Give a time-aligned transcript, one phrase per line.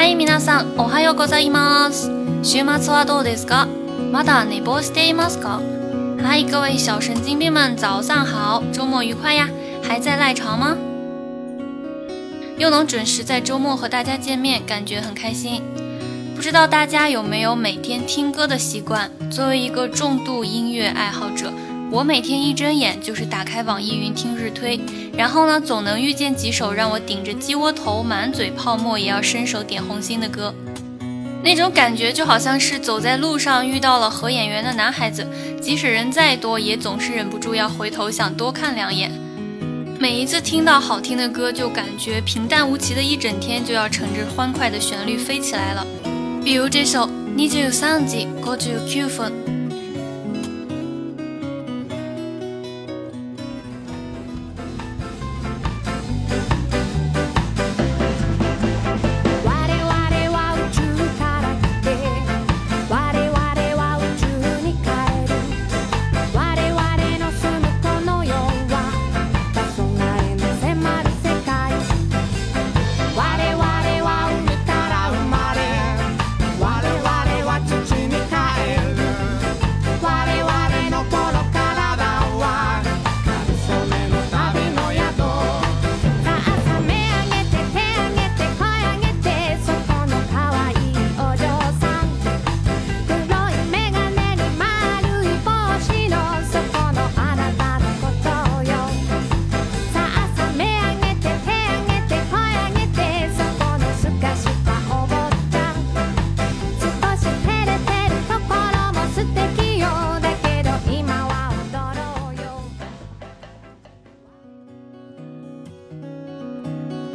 [0.00, 2.10] はい皆さんおはようございます
[2.42, 3.66] 週末はどうですか
[4.10, 5.60] まだ寝坊していますか
[6.18, 9.48] 嗨各位小神经病们早上好周末愉快呀
[9.82, 10.76] 还在赖床吗
[12.56, 15.62] 又能准时在周末和大家见面感觉很开心
[16.34, 21.52] 不知道大家有没有每天听歌的习惯作为一个重度音乐爱好者
[21.91, 24.79] 我每天一睁眼就是打开网易云听日推，
[25.13, 30.55] 然后呢，总能遇见几首让我顶着鸡窝头、满嘴泡沫也要伸手点红心的歌。
[31.43, 35.27] 那种感觉就好像是走在路上遇到了合眼缘的男孩子，
[35.61, 39.11] 即使人再多，也总是忍不住要回头想多看两眼。
[39.99, 45.85] 每一次听到好听的歌，就感觉平淡无奇的一整天就要乘着欢快的旋律飞起来了。
[46.41, 49.31] 比如这首《你就三级过去 Q 分》。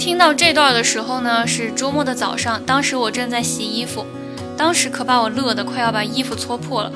[0.00, 4.06] 听到这段的时候呢，是周末的早上，当时我正在洗衣服，
[4.56, 6.90] 当时可把我乐得快要把衣服搓破了。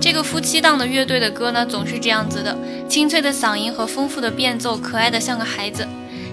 [0.00, 2.56] 这个夫妻档的乐队的歌呢，总是这样子的，
[2.88, 5.84] 清脆的嗓音和丰富的变奏，可爱的像个孩子。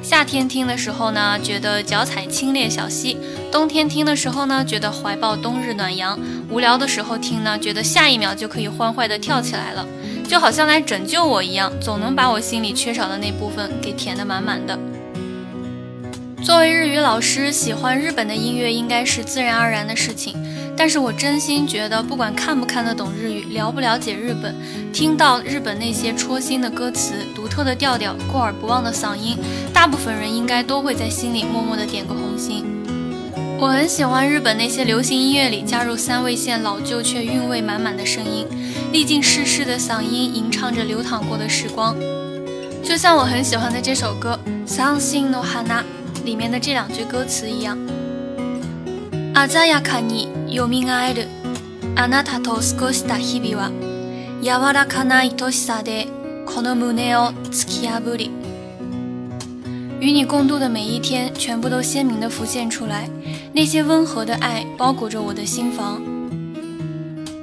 [0.03, 3.17] 夏天听的时候呢，觉得脚踩清冽小溪；
[3.51, 6.15] 冬天听的时候呢，觉得怀抱冬日暖阳；
[6.51, 9.83] 无聊的时候听呢，觉得下一秒就可以欢快的跳起来了，
[10.29, 14.77] 就好像来拯救我一样，总能把我心里缺少的那部分给填得满满的。
[16.43, 20.35] 作为日语老师，喜欢日本的音乐应该是自然而然的事情。
[20.75, 24.55] 但是我真心觉得，不管看不看得懂日语，了不了解日本，
[24.91, 29.37] 听到日本那些戳心的歌词、独特的调调、过耳不忘的嗓音，
[29.71, 32.65] 大部分人应该都会在心里默默的点个红心。
[33.59, 38.47] 我很喜欢日本那些流行音乐里加入三味线老旧却韵味满满的声音，
[38.91, 41.95] 历尽世事的嗓音吟唱着流淌过的时光，
[42.83, 45.61] 就像我很喜欢的这首歌《伤心の花》。
[46.24, 47.78] 里面的这两句歌词一样。
[49.34, 51.28] 鮮やかに蘇る
[51.94, 53.70] あなたと過ごした日々は
[54.42, 56.08] 柔らかな愛しさで
[56.46, 58.30] この胸を突き破り。
[59.98, 63.08] 与你共度的每一天，全部都鲜明地浮现出来。
[63.52, 66.02] 那些温和的爱包裹着我的心房。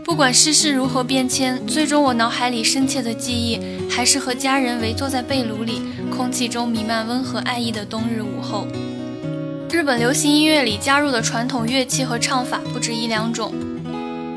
[0.03, 3.59] 不管世事如何变迁，最终我脑海里深切的记忆，
[3.89, 5.81] 还是和家人围坐在被炉里。
[6.18, 8.66] 空气中弥漫温和爱意的冬日午后，
[9.70, 13.54] 日本流行音乐里加入的传统乐器和唱法不止一两种。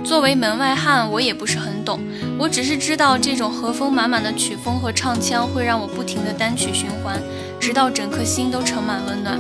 [0.04, 2.00] 作为门外汉，我也不是很懂，
[2.38, 7.20] 我只是知道这种和风满满的曲风和唱腔会让我不停的单曲循环，
[7.60, 9.40] 直到整颗心都盛满温暖。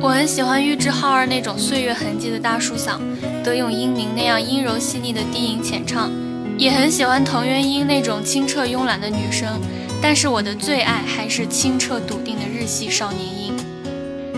[0.00, 3.00] 我很喜欢玉置浩二那种岁月痕迹的大树嗓，
[3.42, 6.12] 德永英明那样阴柔细腻的低吟浅唱，
[6.56, 9.60] 也很喜欢藤原英那种清澈慵懒的女声。
[10.06, 13.54] 但是我的最爱还是清澈笃定的日系少年音。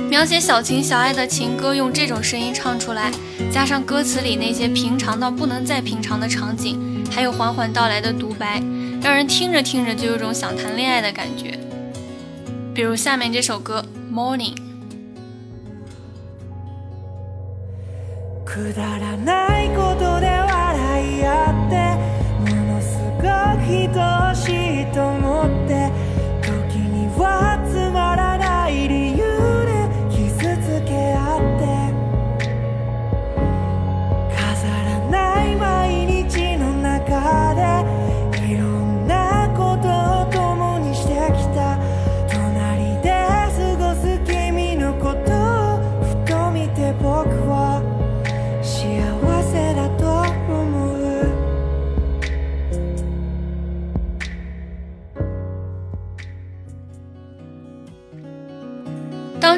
[0.08, 3.10] 描写小情小爱的情歌用这种声音唱出来
[3.50, 8.62] 加上歌词里那些平常到不能再平常的场景还有缓缓到来的独白
[9.02, 11.58] 让人听着听着就有种想谈恋爱的感觉。
[12.72, 13.84] 比如下面这首歌
[14.14, 14.54] morning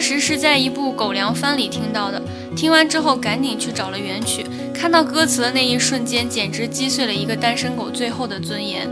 [0.08, 2.22] 时是在一部狗粮番里听到的，
[2.56, 8.88] 听完之后赶紧去找了原曲，看到歌词的那一瞬间，简直击碎了一个单身狗最后的尊严。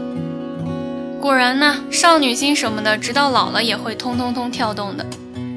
[1.19, 5.07] 果然呢，少女心什么的，直到老了也会通通通跳动的。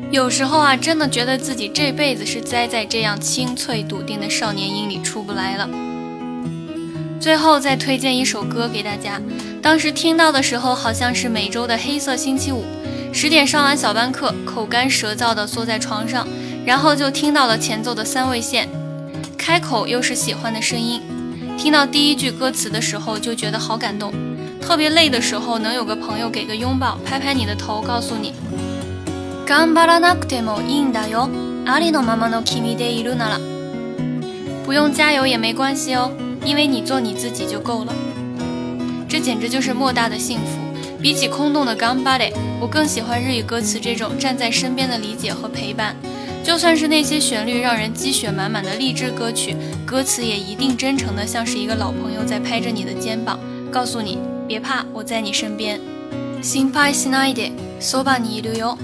[0.10, 5.70] 有时候啊，真的觉得自己这辈子是栽在这样清脆笃定的少年音里出不来了。
[7.20, 9.20] 最后再推荐一首歌给大家，
[9.62, 12.64] 当时听到的时候好像是每周的黑色星期五，
[13.12, 16.28] 十点上完小班课，口干舌燥的坐在床上，
[16.66, 18.70] 然后就听到了前奏的三位线，
[19.38, 21.02] 开口又是喜欢的声音，
[21.58, 24.14] 听到第一句歌词的时候就觉得好感动。
[24.62, 28.34] 特别累的时候，能有个朋友给个拥抱，拍拍你的头，告诉你，
[34.66, 36.12] 不用加油也没关系哦，
[36.46, 37.94] 因为你做你自己就够了。
[39.08, 40.69] 这简直就是莫大的幸福。
[41.01, 45.95] 比起空洞的 gambare，我更喜欢日语歌词这种站在身边的理解和陪伴。
[46.43, 53.39] 就算是那些旋律让人鸡血满满的励志歌曲，歌词也一定真诚的像是一个老朋友在拍着你的肩膀，
[53.71, 54.19] 告诉你。
[54.47, 55.81] 别怕，我在你身边。
[56.43, 58.77] 心配しないで、そばにいるよ。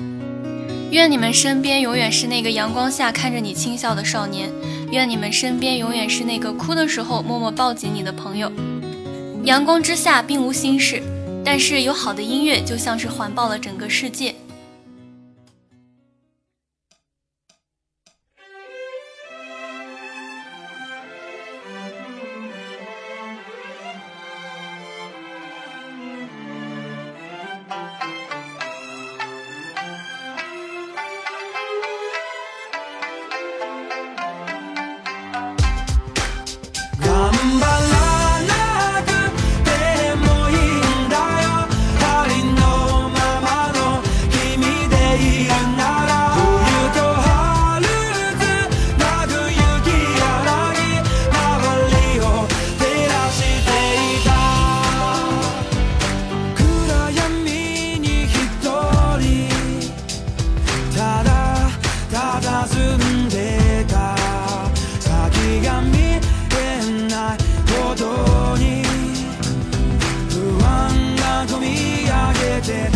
[0.90, 4.50] 愿你们身边永远是那个阳光下看着你轻笑的少年。
[4.90, 8.50] 愿你们身边永远是那个哭的时候默默抱紧你的朋友。
[9.44, 11.02] 阳光之下并无心事，
[11.45, 14.33] 但是有好的音乐就像是环抱了整个世界。
[71.47, 72.94] 조금이 약해지는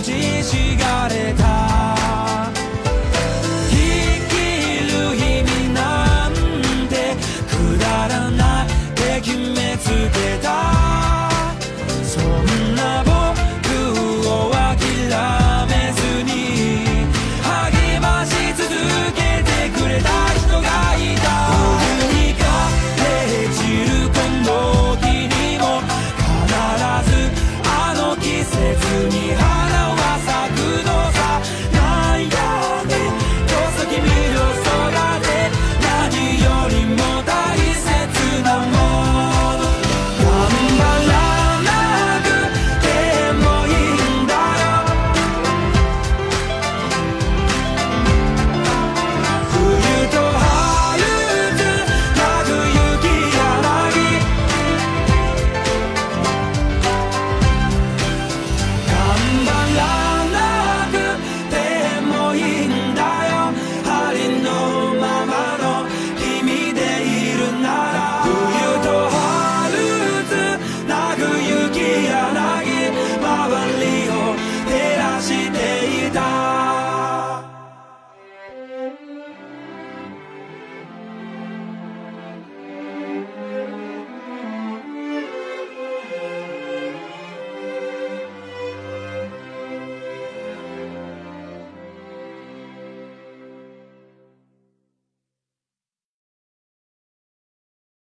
[0.00, 1.39] 打ちひしがれた